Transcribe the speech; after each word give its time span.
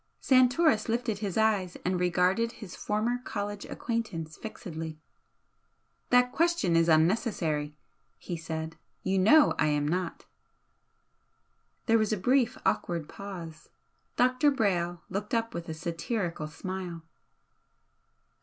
Santoris 0.19 0.89
lifted 0.89 1.19
his 1.19 1.37
eyes 1.37 1.77
and 1.85 1.99
regarded 1.99 2.53
his 2.53 2.75
former 2.75 3.19
college 3.23 3.65
acquaintance 3.65 4.35
fixedly. 4.35 4.97
"That 6.09 6.31
question 6.31 6.75
is 6.75 6.89
unnecessary" 6.89 7.75
he 8.17 8.35
said 8.35 8.77
"You 9.03 9.19
know 9.19 9.53
I 9.59 9.67
am 9.67 9.87
not." 9.87 10.25
There 11.85 11.99
was 11.99 12.11
a 12.11 12.17
brief 12.17 12.57
awkward 12.65 13.07
pause. 13.07 13.69
Dr. 14.15 14.49
Brayle 14.49 15.01
looked 15.11 15.35
up 15.35 15.53
with 15.53 15.69
a 15.69 15.73
satirical 15.75 16.47
smile. 16.47 17.03